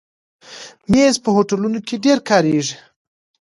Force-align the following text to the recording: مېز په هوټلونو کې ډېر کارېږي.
مېز 0.91 1.15
په 1.23 1.29
هوټلونو 1.35 1.79
کې 1.87 1.95
ډېر 2.05 2.17
کارېږي. 2.29 2.75